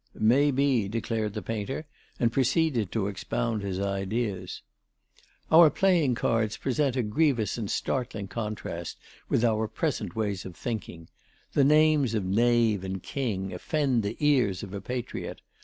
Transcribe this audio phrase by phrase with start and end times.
[0.15, 1.85] "May be," declared the painter,
[2.19, 4.63] and proceeded to expound his ideas.
[5.51, 8.97] "Our playing cards present a grievous and startling contrast
[9.29, 11.07] with our present ways of thinking.
[11.53, 15.41] The names of knave and king offend the ears of a patriot.